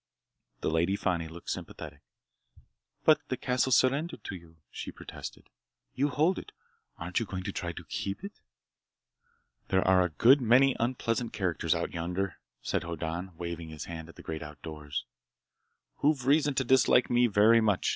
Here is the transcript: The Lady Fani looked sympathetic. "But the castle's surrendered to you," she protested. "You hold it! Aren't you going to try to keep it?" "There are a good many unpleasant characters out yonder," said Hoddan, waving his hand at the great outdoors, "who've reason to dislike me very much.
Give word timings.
The 0.61 0.71
Lady 0.71 0.95
Fani 0.95 1.27
looked 1.27 1.51
sympathetic. 1.51 2.01
"But 3.05 3.21
the 3.29 3.37
castle's 3.37 3.77
surrendered 3.77 4.23
to 4.23 4.35
you," 4.35 4.57
she 4.71 4.91
protested. 4.91 5.47
"You 5.93 6.09
hold 6.09 6.39
it! 6.39 6.53
Aren't 6.97 7.19
you 7.19 7.27
going 7.27 7.43
to 7.43 7.51
try 7.51 7.71
to 7.71 7.83
keep 7.85 8.23
it?" 8.23 8.41
"There 9.67 9.87
are 9.87 10.01
a 10.03 10.09
good 10.09 10.41
many 10.41 10.75
unpleasant 10.79 11.33
characters 11.33 11.75
out 11.75 11.91
yonder," 11.93 12.37
said 12.63 12.81
Hoddan, 12.81 13.33
waving 13.37 13.69
his 13.69 13.85
hand 13.85 14.09
at 14.09 14.15
the 14.15 14.23
great 14.23 14.41
outdoors, 14.41 15.05
"who've 15.97 16.25
reason 16.25 16.55
to 16.55 16.63
dislike 16.63 17.11
me 17.11 17.27
very 17.27 17.61
much. 17.61 17.89